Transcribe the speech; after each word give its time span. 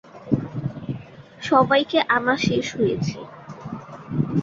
সবাইকে 1.41 1.99
আনা 2.15 2.35
শেষ 2.45 2.65
হয়েছে? 2.77 3.17